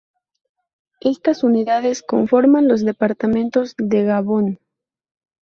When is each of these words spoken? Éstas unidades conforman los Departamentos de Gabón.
Éstas 1.01 1.43
unidades 1.43 2.01
conforman 2.01 2.67
los 2.67 2.83
Departamentos 2.83 3.75
de 3.77 4.03
Gabón. 4.03 4.57